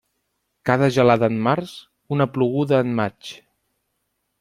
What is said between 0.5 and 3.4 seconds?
Cada gelada en març, una ploguda en maig.